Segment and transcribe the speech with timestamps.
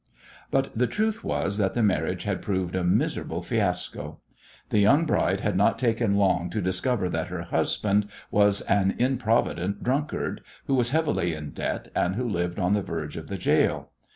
[0.49, 4.19] But the truth was that the marriage had proved a miserable fiasco.
[4.71, 9.83] The young bride had not taken long to discover that her husband was an improvident
[9.83, 13.91] drunkard, who was heavily in debt and who lived on the verge of the gaol.